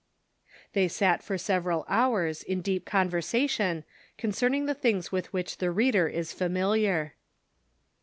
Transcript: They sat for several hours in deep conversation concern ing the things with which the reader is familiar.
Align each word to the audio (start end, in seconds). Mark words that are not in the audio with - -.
They 0.73 0.87
sat 0.87 1.21
for 1.21 1.37
several 1.37 1.85
hours 1.87 2.41
in 2.41 2.61
deep 2.61 2.85
conversation 2.87 3.83
concern 4.17 4.55
ing 4.55 4.65
the 4.65 4.73
things 4.73 5.11
with 5.11 5.31
which 5.31 5.57
the 5.59 5.69
reader 5.69 6.07
is 6.07 6.33
familiar. 6.33 7.13